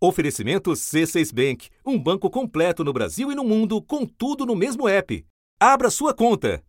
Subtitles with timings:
[0.00, 4.88] Oferecimento C6 Bank, um banco completo no Brasil e no mundo, com tudo no mesmo
[4.88, 5.26] app.
[5.58, 6.62] Abra sua conta.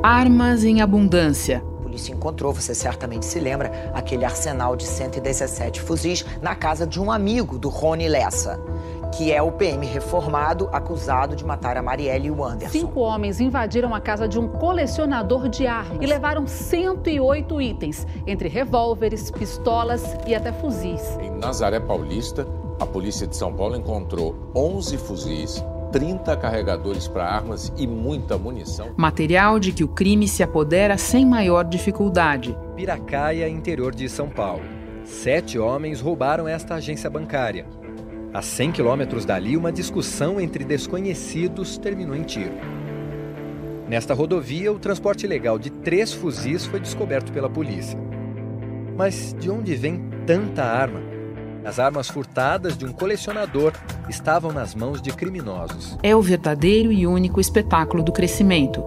[0.00, 1.58] Armas em abundância.
[1.58, 7.00] A polícia encontrou, você certamente se lembra, aquele arsenal de 117 fuzis na casa de
[7.00, 8.62] um amigo do Rony Lessa
[9.16, 12.72] que é o PM reformado acusado de matar a Marielle e o Anderson.
[12.72, 18.48] Cinco homens invadiram a casa de um colecionador de armas e levaram 108 itens, entre
[18.48, 21.16] revólveres, pistolas e até fuzis.
[21.20, 22.46] Em Nazaré Paulista,
[22.80, 28.88] a polícia de São Paulo encontrou 11 fuzis, 30 carregadores para armas e muita munição.
[28.96, 32.56] Material de que o crime se apodera sem maior dificuldade.
[32.74, 34.64] Piracaia, interior de São Paulo.
[35.04, 37.64] Sete homens roubaram esta agência bancária.
[38.34, 42.54] A 100 quilômetros dali, uma discussão entre desconhecidos terminou em tiro.
[43.88, 47.96] Nesta rodovia, o transporte ilegal de três fuzis foi descoberto pela polícia.
[48.96, 51.00] Mas de onde vem tanta arma?
[51.64, 53.72] As armas furtadas de um colecionador
[54.08, 55.96] estavam nas mãos de criminosos.
[56.02, 58.82] É o verdadeiro e único espetáculo do crescimento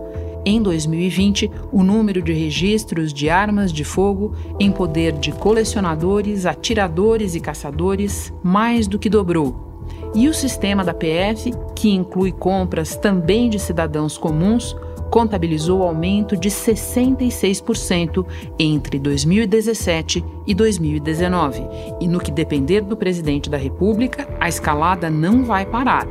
[0.47, 7.35] em 2020, o número de registros de armas de fogo em poder de colecionadores, atiradores
[7.35, 9.83] e caçadores mais do que dobrou.
[10.15, 14.73] E o sistema da PF, que inclui compras também de cidadãos comuns,
[15.11, 18.25] contabilizou aumento de 66%
[18.57, 21.61] entre 2017 e 2019.
[21.99, 26.07] E no que depender do presidente da República, a escalada não vai parar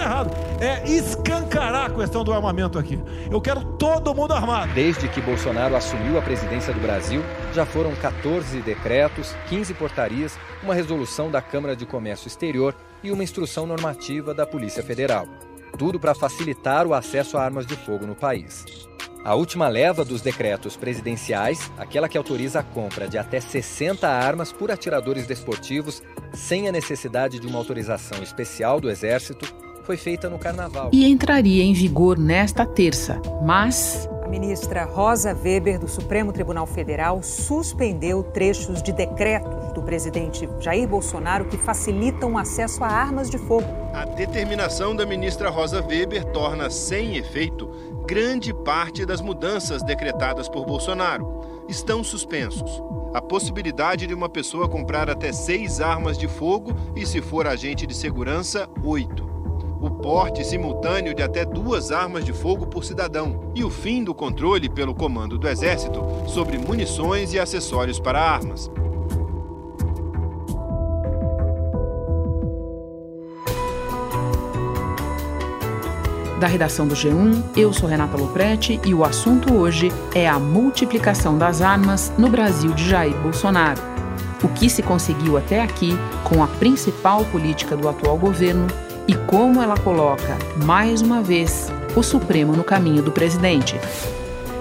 [0.00, 0.30] tá errado.
[0.60, 2.98] É escancarar a questão do armamento aqui.
[3.30, 4.72] Eu quero todo mundo armado.
[4.72, 7.22] Desde que Bolsonaro assumiu a presidência do Brasil,
[7.54, 13.22] já foram 14 decretos, 15 portarias, uma resolução da Câmara de Comércio Exterior e uma
[13.22, 15.26] instrução normativa da Polícia Federal.
[15.78, 18.64] Tudo para facilitar o acesso a armas de fogo no país.
[19.22, 24.50] A última leva dos decretos presidenciais, aquela que autoriza a compra de até 60 armas
[24.50, 30.38] por atiradores desportivos, sem a necessidade de uma autorização especial do Exército, foi feita no
[30.38, 30.90] Carnaval.
[30.92, 37.20] E entraria em vigor nesta terça, mas a ministra Rosa Weber, do Supremo Tribunal Federal,
[37.24, 43.36] suspendeu trechos de decretos do presidente Jair Bolsonaro que facilitam o acesso a armas de
[43.36, 43.66] fogo.
[43.92, 47.68] A determinação da ministra Rosa Weber torna sem efeito
[48.06, 51.64] grande parte das mudanças decretadas por Bolsonaro.
[51.68, 52.80] Estão suspensos.
[53.12, 57.88] A possibilidade de uma pessoa comprar até seis armas de fogo e, se for agente
[57.88, 59.29] de segurança, oito
[59.80, 64.14] o porte simultâneo de até duas armas de fogo por cidadão e o fim do
[64.14, 68.70] controle pelo comando do Exército sobre munições e acessórios para armas.
[76.38, 81.36] Da redação do G1, eu sou Renata Loprete e o assunto hoje é a multiplicação
[81.36, 83.80] das armas no Brasil de Jair Bolsonaro.
[84.42, 85.90] O que se conseguiu até aqui
[86.24, 88.66] com a principal política do atual governo
[89.10, 93.74] e como ela coloca, mais uma vez, o Supremo no caminho do presidente.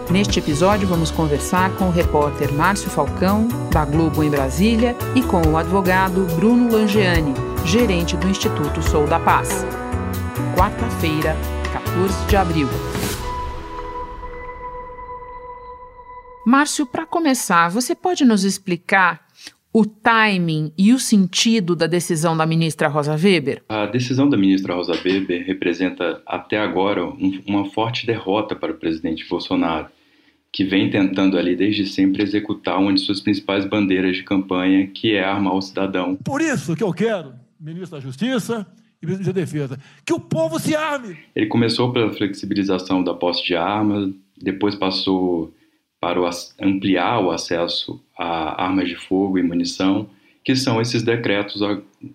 [0.09, 5.39] Neste episódio, vamos conversar com o repórter Márcio Falcão, da Globo em Brasília, e com
[5.43, 9.63] o advogado Bruno Langeani, gerente do Instituto Sou da Paz.
[10.57, 11.37] Quarta-feira,
[11.71, 12.67] 14 de abril.
[16.43, 19.28] Márcio, para começar, você pode nos explicar
[19.71, 23.63] o timing e o sentido da decisão da ministra Rosa Weber?
[23.69, 28.77] A decisão da ministra Rosa Weber representa até agora um, uma forte derrota para o
[28.77, 29.87] presidente Bolsonaro,
[30.51, 35.13] que vem tentando ali desde sempre executar uma de suas principais bandeiras de campanha, que
[35.13, 36.15] é armar o cidadão.
[36.15, 38.65] Por isso que eu quero, ministro da Justiça,
[39.01, 41.15] e ministro da Defesa, que o povo se arme.
[41.35, 45.53] Ele começou pela flexibilização da posse de armas, depois passou
[45.99, 46.19] para
[46.61, 50.09] ampliar o acesso a armas de fogo e munição,
[50.43, 51.61] que são esses decretos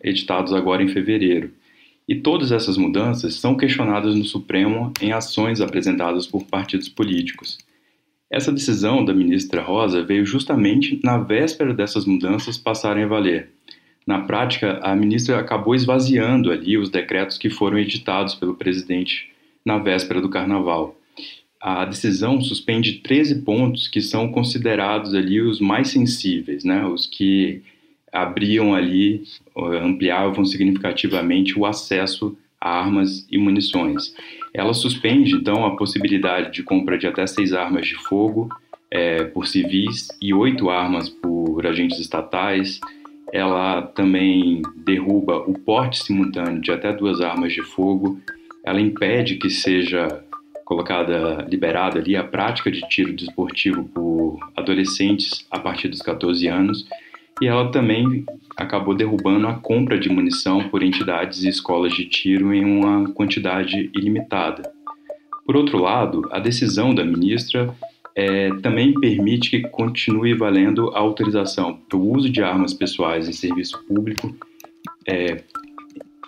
[0.03, 1.53] editados agora em fevereiro.
[2.09, 7.59] E todas essas mudanças são questionadas no Supremo em ações apresentadas por partidos políticos.
[8.31, 13.51] Essa decisão da ministra Rosa veio justamente na véspera dessas mudanças passarem a valer.
[14.07, 19.31] Na prática, a ministra acabou esvaziando ali os decretos que foram editados pelo presidente
[19.65, 20.97] na véspera do carnaval
[21.67, 26.85] a decisão suspende 13 pontos que são considerados ali os mais sensíveis, né?
[26.87, 27.63] os que
[28.13, 29.23] abriam ali,
[29.57, 34.15] ampliavam significativamente o acesso a armas e munições.
[34.53, 38.51] Ela suspende, então, a possibilidade de compra de até seis armas de fogo
[38.91, 42.79] é, por civis e oito armas por agentes estatais.
[43.33, 48.21] Ela também derruba o porte simultâneo de até duas armas de fogo.
[48.63, 50.23] Ela impede que seja
[50.65, 56.87] colocada, liberada ali a prática de tiro desportivo por adolescentes a partir dos 14 anos,
[57.41, 58.25] e ela também
[58.57, 63.91] acabou derrubando a compra de munição por entidades e escolas de tiro em uma quantidade
[63.95, 64.71] ilimitada.
[65.45, 67.75] Por outro lado, a decisão da ministra
[68.17, 73.33] é, também permite que continue valendo a autorização para o uso de armas pessoais em
[73.33, 74.35] serviço público
[75.07, 75.43] é,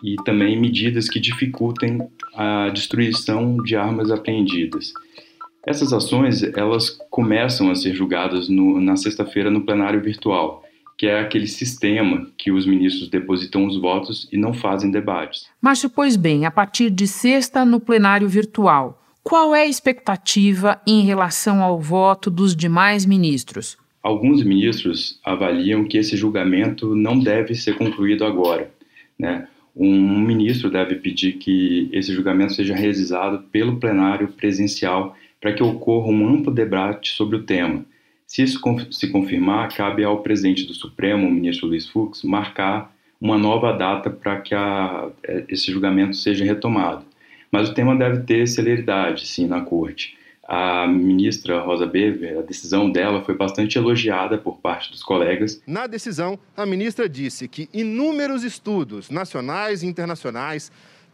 [0.02, 4.92] e também medidas que dificultem a destruição de armas apreendidas.
[5.66, 10.62] Essas ações elas começam a ser julgadas no, na sexta-feira no plenário virtual,
[10.96, 15.46] que é aquele sistema que os ministros depositam os votos e não fazem debates.
[15.60, 21.02] Márcio, pois bem, a partir de sexta no plenário virtual, qual é a expectativa em
[21.02, 23.76] relação ao voto dos demais ministros?
[24.00, 28.70] Alguns ministros avaliam que esse julgamento não deve ser concluído agora.
[29.18, 29.48] Né?
[29.76, 36.08] Um ministro deve pedir que esse julgamento seja realizado pelo plenário presencial para que ocorra
[36.08, 37.84] um amplo debate sobre o tema.
[38.26, 42.90] Se isso se confirmar, cabe ao presidente do Supremo, o ministro Luiz Fux, marcar
[43.20, 47.04] uma nova data para que a, é, esse julgamento seja retomado.
[47.52, 50.15] Mas o tema deve ter celeridade, sim, na corte.
[50.48, 55.60] A ministra Rosa Weber, a decisão dela foi bastante elogiada por parte dos colegas.
[55.66, 60.70] Na decisão, a ministra disse que inúmeros estudos nacionais e internacionais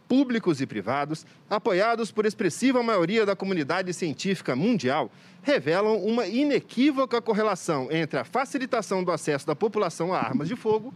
[0.07, 7.87] públicos e privados, apoiados por expressiva maioria da comunidade científica mundial, revelam uma inequívoca correlação
[7.91, 10.93] entre a facilitação do acesso da população a armas de fogo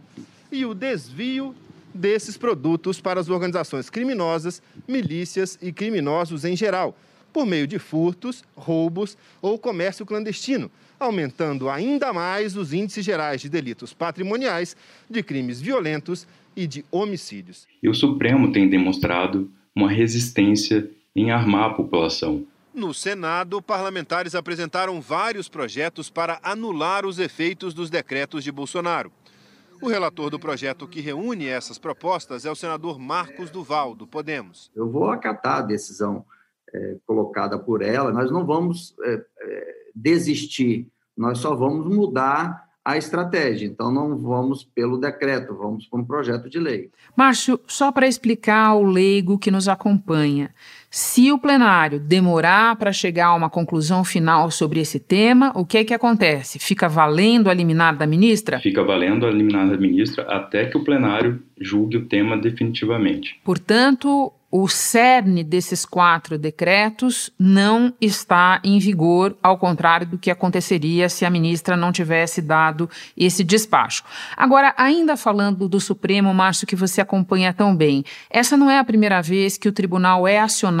[0.52, 1.54] e o desvio
[1.92, 6.96] desses produtos para as organizações criminosas, milícias e criminosos em geral,
[7.32, 13.48] por meio de furtos, roubos ou comércio clandestino, aumentando ainda mais os índices gerais de
[13.48, 14.76] delitos patrimoniais,
[15.08, 16.26] de crimes violentos
[16.56, 17.66] e de homicídios.
[17.82, 22.44] E o Supremo tem demonstrado uma resistência em armar a população.
[22.74, 29.10] No Senado, parlamentares apresentaram vários projetos para anular os efeitos dos decretos de Bolsonaro.
[29.80, 34.70] O relator do projeto que reúne essas propostas é o senador Marcos Duval, do Podemos.
[34.74, 36.24] Eu vou acatar a decisão
[36.74, 42.96] é, colocada por ela, nós não vamos é, é, desistir, nós só vamos mudar a
[42.96, 43.66] estratégia.
[43.66, 46.90] Então, não vamos pelo decreto, vamos para um projeto de lei.
[47.14, 50.54] Márcio, só para explicar ao leigo que nos acompanha,
[50.90, 55.78] se o plenário demorar para chegar a uma conclusão final sobre esse tema, o que
[55.78, 56.58] é que acontece?
[56.58, 58.58] Fica valendo a liminar da ministra?
[58.58, 63.38] Fica valendo a liminar da ministra até que o plenário julgue o tema definitivamente.
[63.44, 71.10] Portanto, o cerne desses quatro decretos não está em vigor, ao contrário do que aconteceria
[71.10, 74.02] se a ministra não tivesse dado esse despacho.
[74.34, 78.84] Agora, ainda falando do Supremo, Márcio, que você acompanha tão bem, essa não é a
[78.84, 80.77] primeira vez que o tribunal é acionado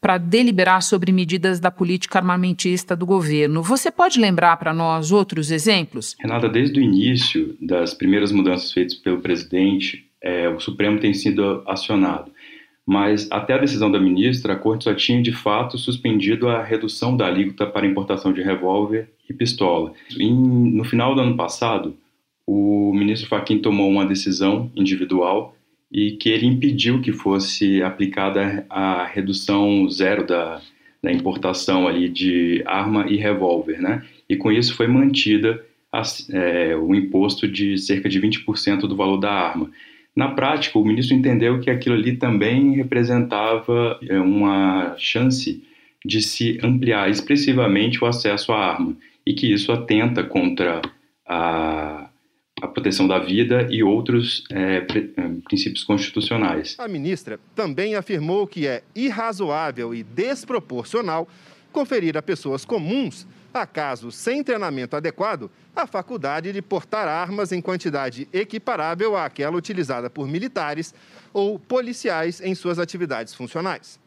[0.00, 3.62] para deliberar sobre medidas da política armamentista do governo.
[3.62, 6.14] Você pode lembrar para nós outros exemplos?
[6.20, 11.62] Renata, desde o início das primeiras mudanças feitas pelo presidente, é, o Supremo tem sido
[11.66, 12.30] acionado
[12.86, 17.16] mas até a decisão da ministra, a corte só tinha de fato suspendido a redução
[17.16, 19.92] da alíquota para importação de revólver e pistola.
[20.18, 21.96] Em, no final do ano passado,
[22.46, 25.56] o ministro Fachin tomou uma decisão individual
[25.92, 30.60] e que ele impediu que fosse aplicada a redução zero da,
[31.02, 34.02] da importação ali de arma e revólver, né?
[34.28, 35.62] E com isso foi mantida
[36.30, 39.70] é, o imposto de cerca de 20% do valor da arma.
[40.16, 45.62] Na prática, o ministro entendeu que aquilo ali também representava é, uma chance
[46.04, 48.96] de se ampliar expressivamente o acesso à arma
[49.26, 50.80] e que isso atenta contra
[51.26, 52.08] a,
[52.62, 54.84] a proteção da vida e outros é, é
[55.44, 56.76] princípios constitucionais.
[56.78, 61.28] A ministra também afirmou que é irrazoável e desproporcional
[61.72, 68.28] conferir a pessoas comuns acaso sem treinamento adequado, a faculdade de portar armas em quantidade
[68.32, 70.94] equiparável àquela utilizada por militares
[71.32, 74.00] ou policiais em suas atividades funcionais.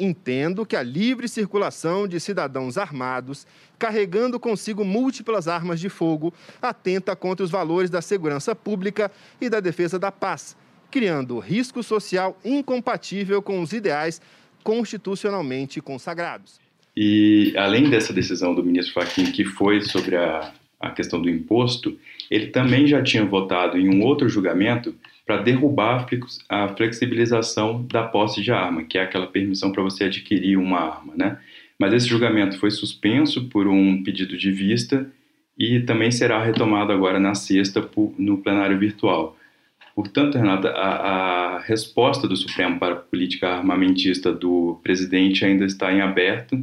[0.00, 3.46] Entendo que a livre circulação de cidadãos armados,
[3.78, 9.60] carregando consigo múltiplas armas de fogo, atenta contra os valores da segurança pública e da
[9.60, 10.56] defesa da paz,
[10.90, 14.20] criando risco social incompatível com os ideais
[14.64, 16.60] constitucionalmente consagrados.
[16.96, 21.96] E além dessa decisão do ministro Fachin, que foi sobre a, a questão do imposto,
[22.30, 24.94] ele também já tinha votado em um outro julgamento
[25.24, 26.06] para derrubar
[26.48, 31.12] a flexibilização da posse de arma, que é aquela permissão para você adquirir uma arma,
[31.14, 31.38] né?
[31.78, 35.06] Mas esse julgamento foi suspenso por um pedido de vista
[35.56, 39.36] e também será retomado agora na sexta no plenário virtual.
[39.94, 45.92] Portanto, Renata, a, a, resposta do Supremo para a política armamentista do presidente ainda está
[45.92, 46.56] em aberto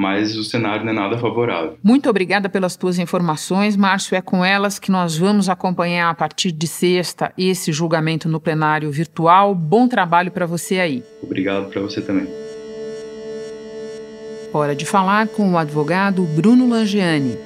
[0.00, 1.78] mas o cenário não é nada favorável.
[1.82, 4.16] Muito obrigada pelas tuas informações, Márcio.
[4.16, 8.90] É com elas que nós vamos acompanhar a partir de sexta esse julgamento no plenário
[8.90, 9.54] virtual.
[9.54, 11.04] Bom trabalho para você aí.
[11.22, 12.49] Obrigado para você também.
[14.52, 17.38] Hora de falar com o advogado Bruno Langiani.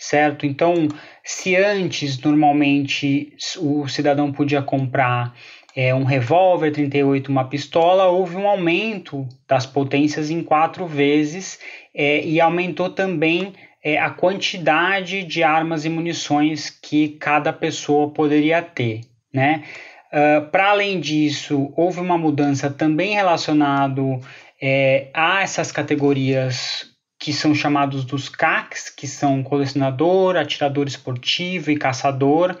[0.00, 0.46] certo?
[0.46, 0.88] Então,
[1.22, 5.34] se antes normalmente o cidadão podia comprar
[5.74, 11.58] é, um revólver 38, uma pistola, houve um aumento das potências em quatro vezes
[11.94, 18.60] é, e aumentou também é, a quantidade de armas e munições que cada pessoa poderia
[18.60, 19.64] ter, né?
[20.12, 24.20] Uh, Para além disso, houve uma mudança também relacionado
[24.60, 31.76] é, a essas categorias que são chamados dos CACs, que são colecionador, atirador esportivo e
[31.76, 32.58] caçador,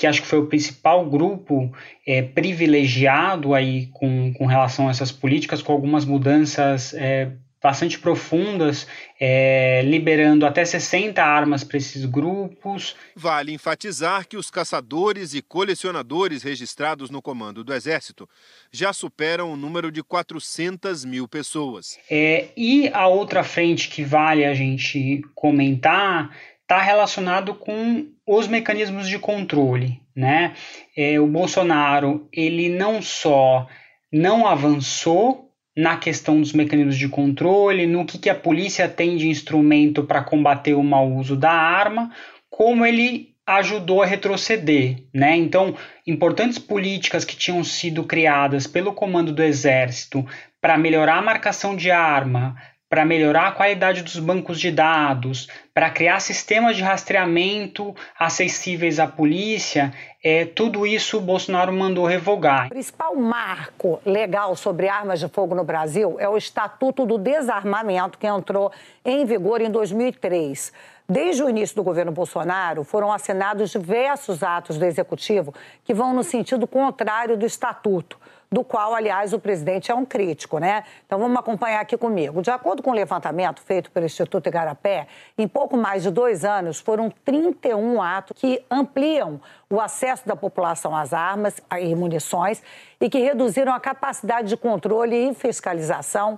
[0.00, 1.70] que acho que foi o principal grupo
[2.06, 8.86] é, privilegiado aí com, com relação a essas políticas, com algumas mudanças é, bastante profundas,
[9.20, 12.96] é, liberando até 60 armas para esses grupos.
[13.14, 18.26] Vale enfatizar que os caçadores e colecionadores registrados no comando do Exército
[18.72, 21.98] já superam o número de 400 mil pessoas.
[22.10, 26.34] É, e a outra frente que vale a gente comentar
[26.70, 30.00] está relacionado com os mecanismos de controle.
[30.14, 30.54] Né?
[30.96, 33.66] É, o Bolsonaro ele não só
[34.12, 39.28] não avançou na questão dos mecanismos de controle, no que, que a polícia tem de
[39.28, 42.12] instrumento para combater o mau uso da arma,
[42.48, 45.36] como ele ajudou a retroceder, né?
[45.36, 45.74] Então,
[46.06, 50.24] importantes políticas que tinham sido criadas pelo comando do exército
[50.60, 52.56] para melhorar a marcação de arma,
[52.90, 59.06] para melhorar a qualidade dos bancos de dados, para criar sistemas de rastreamento acessíveis à
[59.06, 62.66] polícia, é, tudo isso o Bolsonaro mandou revogar.
[62.66, 68.18] O principal marco legal sobre armas de fogo no Brasil é o Estatuto do Desarmamento,
[68.18, 68.72] que entrou
[69.04, 70.72] em vigor em 2003.
[71.08, 75.54] Desde o início do governo Bolsonaro, foram assinados diversos atos do Executivo
[75.84, 78.18] que vão no sentido contrário do Estatuto
[78.52, 80.82] do qual, aliás, o presidente é um crítico, né?
[81.06, 82.42] Então vamos acompanhar aqui comigo.
[82.42, 85.06] De acordo com o um levantamento feito pelo Instituto Igarapé,
[85.38, 89.40] em pouco mais de dois anos foram 31 atos que ampliam
[89.70, 92.60] o acesso da população às armas e munições
[93.00, 96.36] e que reduziram a capacidade de controle e fiscalização,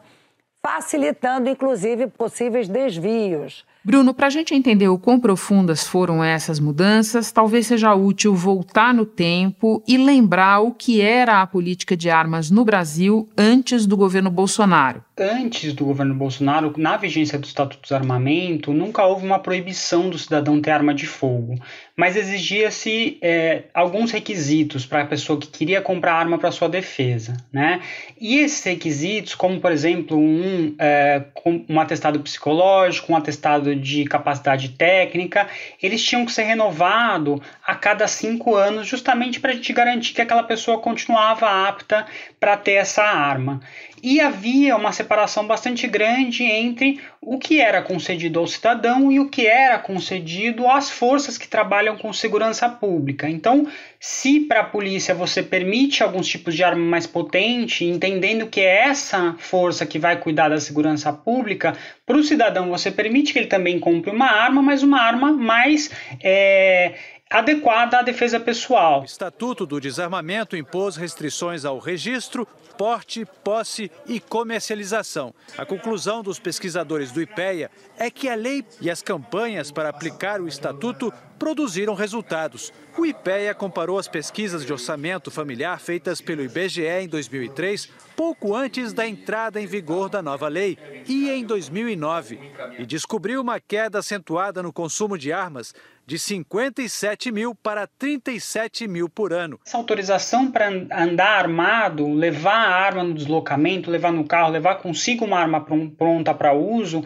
[0.62, 3.64] facilitando, inclusive, possíveis desvios.
[3.84, 8.94] Bruno, para a gente entender o quão profundas foram essas mudanças, talvez seja útil voltar
[8.94, 13.96] no tempo e lembrar o que era a política de armas no Brasil antes do
[13.96, 19.38] governo Bolsonaro antes do governo Bolsonaro, na vigência do Estatuto do Desarmamento, nunca houve uma
[19.38, 21.54] proibição do cidadão ter arma de fogo,
[21.96, 27.36] mas exigia-se é, alguns requisitos para a pessoa que queria comprar arma para sua defesa,
[27.52, 27.80] né?
[28.20, 31.24] E esses requisitos, como por exemplo um, é,
[31.68, 35.48] um atestado psicológico, um atestado de capacidade técnica,
[35.82, 40.22] eles tinham que ser renovados a cada cinco anos, justamente para a gente garantir que
[40.22, 42.06] aquela pessoa continuava apta
[42.38, 43.60] para ter essa arma.
[44.02, 49.28] E havia uma separação bastante grande entre o que era concedido ao cidadão e o
[49.28, 53.28] que era concedido às forças que trabalham com segurança pública.
[53.30, 53.68] Então,
[54.00, 58.88] se para a polícia você permite alguns tipos de arma mais potente, entendendo que é
[58.88, 63.46] essa força que vai cuidar da segurança pública, para o cidadão você permite que ele
[63.46, 65.90] também compre uma arma, mas uma arma mais.
[66.20, 66.94] É,
[67.32, 69.02] adequada à defesa pessoal.
[69.02, 72.46] O Estatuto do Desarmamento impôs restrições ao registro,
[72.76, 75.34] porte, posse e comercialização.
[75.56, 80.40] A conclusão dos pesquisadores do IPEA é que a lei e as campanhas para aplicar
[80.40, 82.72] o estatuto produziram resultados.
[82.96, 88.92] O IPEA comparou as pesquisas de orçamento familiar feitas pelo IBGE em 2003, pouco antes
[88.92, 92.38] da entrada em vigor da nova lei, e em 2009,
[92.78, 95.74] e descobriu uma queda acentuada no consumo de armas
[96.06, 99.58] de 57 mil para 37 mil por ano.
[99.64, 105.24] Essa autorização para andar armado, levar a arma no deslocamento, levar no carro, levar consigo
[105.24, 105.64] uma arma
[105.96, 107.04] pronta para uso,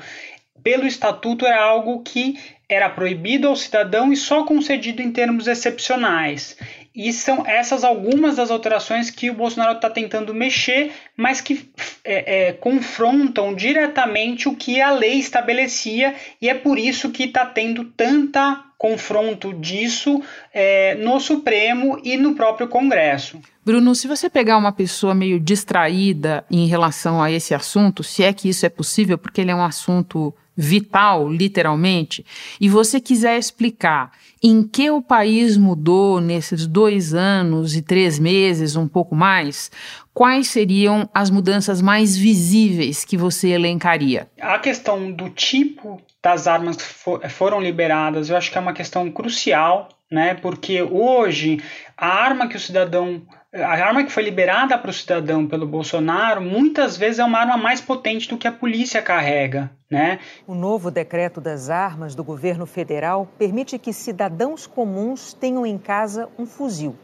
[0.63, 2.39] pelo estatuto era algo que
[2.69, 6.57] era proibido ao cidadão e só concedido em termos excepcionais.
[6.93, 11.71] E são essas algumas das alterações que o Bolsonaro está tentando mexer, mas que
[12.03, 17.47] é, é, confrontam diretamente o que a lei estabelecia, e é por isso que está
[17.47, 23.41] tendo tanta confronto disso é, no Supremo e no próprio Congresso.
[23.65, 28.33] Bruno, se você pegar uma pessoa meio distraída em relação a esse assunto, se é
[28.33, 32.25] que isso é possível, porque ele é um assunto vital, literalmente,
[32.61, 38.77] e você quiser explicar em que o país mudou nesses dois anos e três meses,
[38.77, 39.71] um pouco mais,
[40.17, 44.27] quais seriam as mudanças mais visíveis que você elencaria?
[44.41, 48.73] A questão do tipo das armas que for, foram liberadas, eu acho que é uma
[48.73, 50.33] questão crucial, né?
[50.33, 51.63] Porque hoje
[51.95, 53.21] a arma que o cidadão
[53.53, 57.59] a arma que foi liberada para o cidadão pelo Bolsonaro muitas vezes é uma arma
[57.59, 59.71] mais potente do que a polícia carrega.
[59.91, 60.19] Né?
[60.47, 66.29] O novo decreto das armas do governo federal permite que cidadãos comuns tenham em casa
[66.39, 66.97] um fuzil.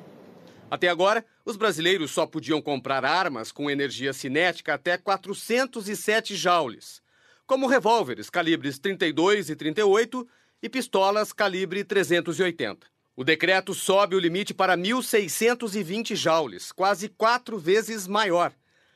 [0.71, 7.03] Até agora, os brasileiros só podiam comprar armas com energia cinética até 407 joules,
[7.47, 10.29] como revólveres calibres 32 e 38
[10.63, 12.87] e pistolas calibre 380.
[13.15, 18.53] O decreto sobe o limite para 1.620 joules, quase quatro vezes maior.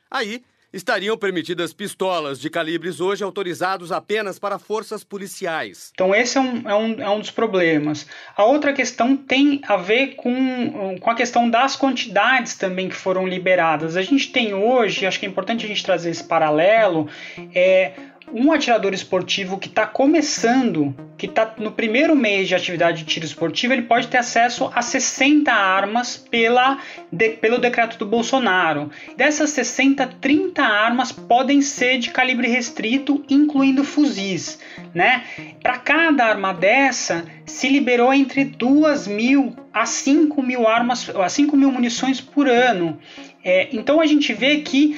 [0.09, 5.91] Aí estariam permitidas pistolas de calibres hoje autorizados apenas para forças policiais.
[5.93, 8.05] Então, esse é um, é um, é um dos problemas.
[8.35, 13.27] A outra questão tem a ver com, com a questão das quantidades também que foram
[13.27, 13.95] liberadas.
[13.95, 17.09] A gente tem hoje, acho que é importante a gente trazer esse paralelo,
[17.53, 17.93] é
[18.31, 23.25] um atirador esportivo que está começando, que está no primeiro mês de atividade de tiro
[23.25, 26.79] esportivo, ele pode ter acesso a 60 armas pela,
[27.11, 28.91] de, pelo decreto do Bolsonaro.
[29.15, 34.59] Dessas 60, 30 armas podem ser de calibre restrito, incluindo fuzis.
[34.93, 35.23] Né?
[35.61, 41.55] Para cada arma dessa, se liberou entre 2 mil a 5 mil armas, a 5
[41.55, 42.99] mil munições por ano.
[43.43, 44.97] É, então a gente vê que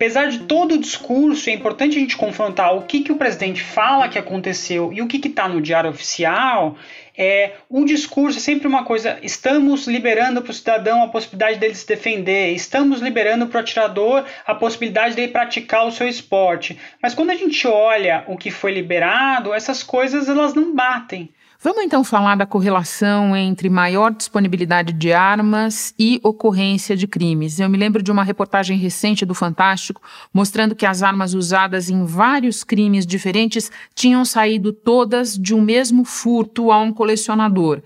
[0.00, 3.62] apesar de todo o discurso, é importante a gente confrontar o que, que o presidente
[3.62, 6.78] fala que aconteceu e o que está no diário oficial.
[7.14, 11.74] É, o discurso é sempre uma coisa: estamos liberando para o cidadão a possibilidade dele
[11.74, 16.78] se defender, estamos liberando para o atirador a possibilidade dele praticar o seu esporte.
[17.02, 21.28] Mas quando a gente olha o que foi liberado, essas coisas elas não batem.
[21.62, 27.60] Vamos então falar da correlação entre maior disponibilidade de armas e ocorrência de crimes.
[27.60, 30.00] Eu me lembro de uma reportagem recente do Fantástico
[30.32, 36.02] mostrando que as armas usadas em vários crimes diferentes tinham saído todas de um mesmo
[36.02, 37.82] furto a um colecionador.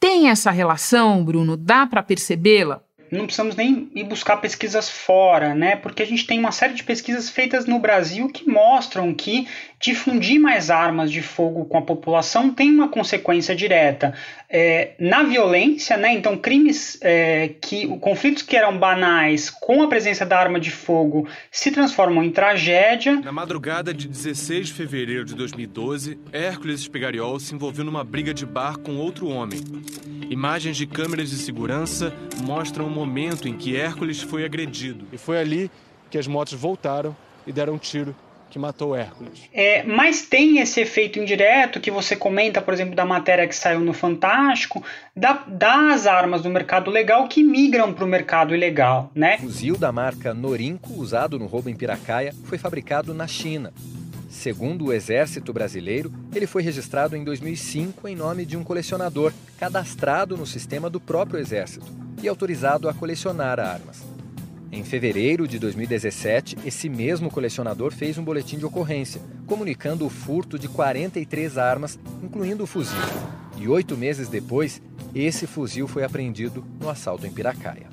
[0.00, 1.54] Tem essa relação, Bruno?
[1.54, 2.85] Dá para percebê-la?
[3.10, 5.76] Não precisamos nem ir buscar pesquisas fora, né?
[5.76, 9.46] Porque a gente tem uma série de pesquisas feitas no Brasil que mostram que
[9.80, 14.14] difundir mais armas de fogo com a população tem uma consequência direta
[14.48, 16.12] é, na violência, né?
[16.12, 21.28] Então, crimes é, que conflitos que eram banais com a presença da arma de fogo
[21.50, 23.20] se transformam em tragédia.
[23.20, 28.46] Na madrugada de 16 de fevereiro de 2012, Hércules Espigariol se envolveu numa briga de
[28.46, 29.60] bar com outro homem.
[30.30, 32.12] Imagens de câmeras de segurança
[32.44, 35.06] mostram momento em que Hércules foi agredido.
[35.12, 35.70] E foi ali
[36.10, 37.14] que as motos voltaram
[37.46, 38.16] e deram um tiro
[38.48, 39.50] que matou Hércules.
[39.52, 43.80] É, mas tem esse efeito indireto que você comenta, por exemplo, da matéria que saiu
[43.80, 44.82] no Fantástico,
[45.14, 49.36] da, das armas do mercado legal que migram para o mercado ilegal, né?
[49.36, 53.74] O fuzil da marca Norinco, usado no roubo em Piracaia, foi fabricado na China.
[54.30, 60.36] Segundo o Exército Brasileiro, ele foi registrado em 2005 em nome de um colecionador cadastrado
[60.36, 64.02] no sistema do próprio Exército e autorizado a colecionar armas.
[64.70, 70.58] Em fevereiro de 2017, esse mesmo colecionador fez um boletim de ocorrência, comunicando o furto
[70.58, 72.98] de 43 armas, incluindo o fuzil.
[73.56, 74.82] E oito meses depois,
[75.14, 77.86] esse fuzil foi apreendido no assalto em Piracaia.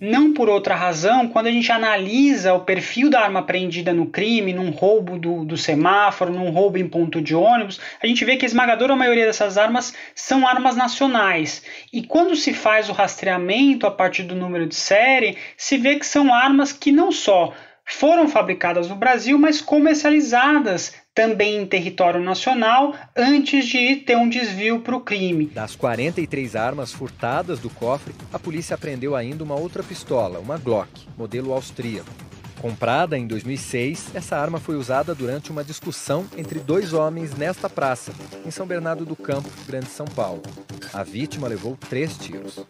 [0.00, 4.52] Não por outra razão, quando a gente analisa o perfil da arma apreendida no crime,
[4.52, 8.44] num roubo do, do semáforo, num roubo em ponto de ônibus, a gente vê que
[8.44, 11.64] a esmagadora maioria dessas armas são armas nacionais.
[11.92, 16.06] E quando se faz o rastreamento a partir do número de série, se vê que
[16.06, 17.52] são armas que não só
[17.84, 24.80] foram fabricadas no Brasil, mas comercializadas também em território nacional antes de ter um desvio
[24.80, 25.46] para o crime.
[25.46, 31.06] Das 43 armas furtadas do cofre, a polícia apreendeu ainda uma outra pistola, uma Glock,
[31.16, 32.10] modelo austríaco.
[32.60, 38.10] Comprada em 2006, essa arma foi usada durante uma discussão entre dois homens nesta praça,
[38.46, 40.40] em São Bernardo do Campo, Grande São Paulo.
[40.92, 42.64] A vítima levou três tiros.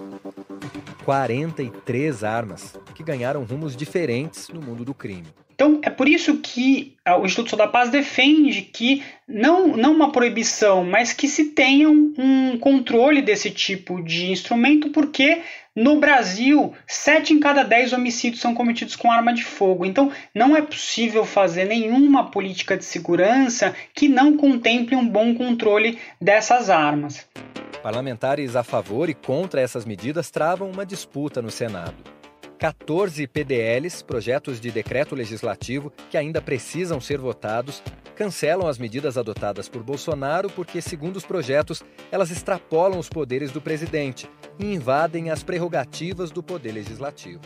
[1.05, 5.27] 43 armas, que ganharam rumos diferentes no mundo do crime.
[5.55, 10.11] Então, é por isso que ah, o Instituto da Paz defende que não, não uma
[10.11, 15.43] proibição, mas que se tenha um controle desse tipo de instrumento, porque
[15.77, 19.85] no Brasil, 7 em cada 10 homicídios são cometidos com arma de fogo.
[19.85, 25.99] Então, não é possível fazer nenhuma política de segurança que não contemple um bom controle
[26.21, 27.27] dessas armas.
[27.83, 32.14] Parlamentares a favor e contra essas medidas travam uma disputa no Senado.
[32.59, 37.83] 14 PDLs, projetos de decreto legislativo que ainda precisam ser votados,
[38.15, 43.61] cancelam as medidas adotadas por Bolsonaro porque, segundo os projetos, elas extrapolam os poderes do
[43.61, 47.41] presidente e invadem as prerrogativas do poder legislativo.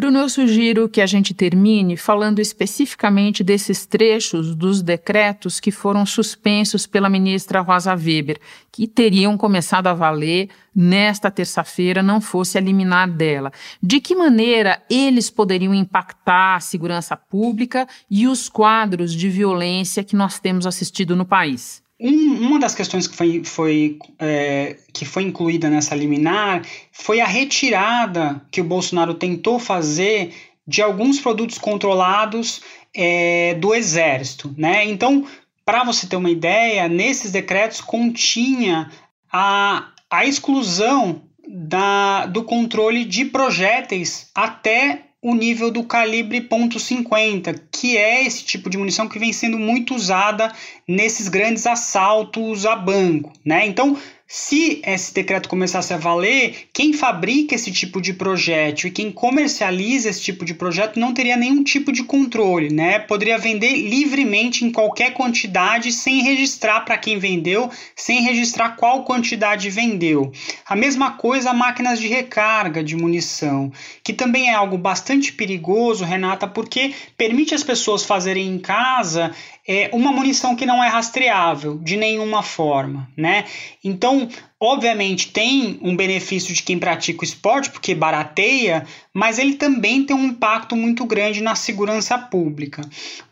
[0.00, 6.06] Bruno, eu sugiro que a gente termine falando especificamente desses trechos dos decretos que foram
[6.06, 8.38] suspensos pela ministra Rosa Weber,
[8.70, 13.50] que teriam começado a valer nesta terça-feira, não fosse a liminar dela.
[13.82, 20.14] De que maneira eles poderiam impactar a segurança pública e os quadros de violência que
[20.14, 21.82] nós temos assistido no país?
[22.00, 27.26] Um, uma das questões que foi, foi, é, que foi incluída nessa liminar foi a
[27.26, 30.32] retirada que o Bolsonaro tentou fazer
[30.66, 32.60] de alguns produtos controlados
[32.94, 34.54] é, do Exército.
[34.56, 34.84] Né?
[34.84, 35.26] Então,
[35.64, 38.90] para você ter uma ideia, nesses decretos continha
[39.32, 47.96] a, a exclusão da, do controle de projéteis até o nível do calibre .50, que
[47.96, 50.52] é esse tipo de munição que vem sendo muito usada
[50.86, 53.66] nesses grandes assaltos a banco, né?
[53.66, 53.96] Então,
[54.30, 60.10] se esse decreto começasse a valer, quem fabrica esse tipo de projétil e quem comercializa
[60.10, 62.98] esse tipo de projeto não teria nenhum tipo de controle, né?
[62.98, 69.70] Poderia vender livremente em qualquer quantidade sem registrar para quem vendeu, sem registrar qual quantidade
[69.70, 70.30] vendeu.
[70.66, 73.72] A mesma coisa máquinas de recarga de munição,
[74.04, 79.34] que também é algo bastante perigoso, Renata, porque permite as pessoas fazerem em casa
[79.68, 83.44] é, uma munição que não é rastreável de nenhuma forma, né?
[83.84, 84.26] Então,
[84.60, 90.16] obviamente tem um benefício de quem pratica o esporte, porque barateia, mas ele também tem
[90.16, 92.82] um impacto muito grande na segurança pública.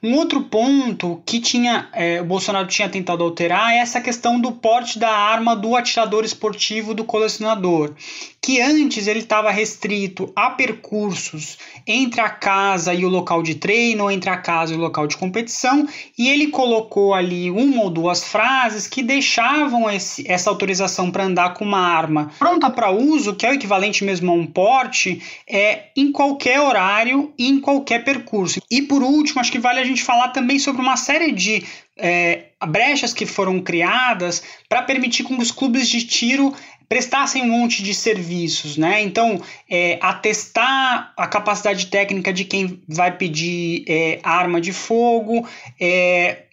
[0.02, 4.52] Um outro ponto que tinha é, o Bolsonaro tinha tentado alterar é essa questão do
[4.52, 7.94] porte da arma do atirador esportivo do colecionador,
[8.40, 14.08] que antes ele estava restrito a percursos entre a casa e o local de treino,
[14.08, 18.22] entre a casa e o local de competição, e ele colocou ali uma ou duas
[18.22, 23.46] frases que deixavam esse, essa autorização para andar com uma arma pronta para uso, que
[23.46, 28.60] é o equivalente mesmo a um porte, é em qualquer horário e em qualquer percurso.
[28.70, 31.64] E por último, acho que vale a gente falar também sobre uma série de
[31.96, 36.52] é, brechas que foram criadas para permitir que os clubes de tiro
[36.88, 39.02] prestassem um monte de serviços, né?
[39.02, 45.46] Então, é, atestar a capacidade técnica de quem vai pedir é, arma de fogo,
[45.80, 46.44] é,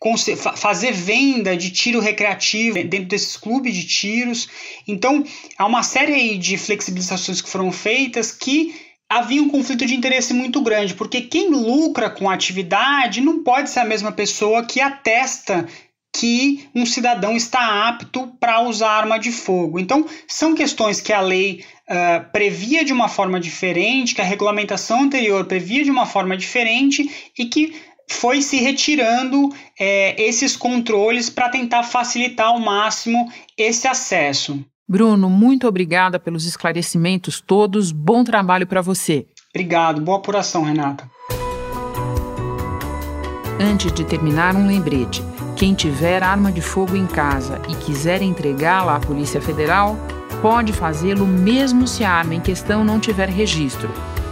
[0.56, 4.50] fazer venda de tiro recreativo dentro desses clubes de tiros.
[4.88, 5.24] Então,
[5.58, 8.74] há uma série de flexibilizações que foram feitas que
[9.08, 13.70] havia um conflito de interesse muito grande, porque quem lucra com a atividade não pode
[13.70, 15.68] ser a mesma pessoa que atesta
[16.16, 19.80] que um cidadão está apto para usar arma de fogo.
[19.80, 25.02] Então, são questões que a lei uh, previa de uma forma diferente, que a regulamentação
[25.02, 27.76] anterior previa de uma forma diferente e que
[28.10, 29.50] foi se retirando
[29.80, 34.64] é, esses controles para tentar facilitar ao máximo esse acesso.
[34.88, 37.92] Bruno, muito obrigada pelos esclarecimentos todos.
[37.92, 39.26] Bom trabalho para você.
[39.50, 40.02] Obrigado.
[40.02, 41.10] Boa apuração, Renata.
[43.60, 45.24] Antes de terminar, um lembrete.
[45.56, 49.96] Quem tiver arma de fogo em casa e quiser entregá-la à Polícia Federal,
[50.42, 53.90] pode fazê-lo mesmo se a arma em questão não tiver registro.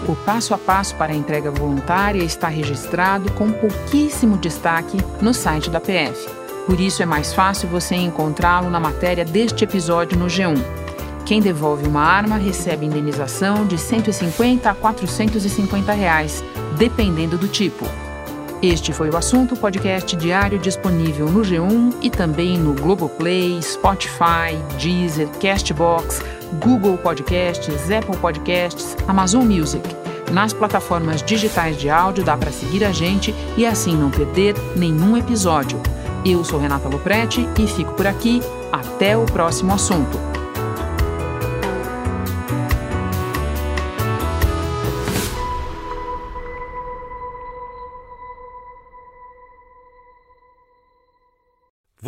[0.08, 5.70] O passo a passo para a entrega voluntária está registrado com pouquíssimo destaque no site
[5.70, 6.28] da PF.
[6.66, 10.60] Por isso é mais fácil você encontrá-lo na matéria deste episódio no G1.
[11.26, 16.44] Quem devolve uma arma recebe indenização de 150 a 450 reais,
[16.78, 17.86] dependendo do tipo.
[18.62, 25.28] Este foi o assunto podcast diário disponível no G1 e também no Globoplay, Spotify, Deezer,
[25.42, 26.22] Castbox,
[26.64, 29.82] Google Podcasts, Apple Podcasts, Amazon Music.
[30.32, 35.18] Nas plataformas digitais de áudio dá para seguir a gente e assim não perder nenhum
[35.18, 35.82] episódio.
[36.24, 38.42] Eu sou Renata Loprete e fico por aqui.
[38.72, 40.20] Até o próximo assunto.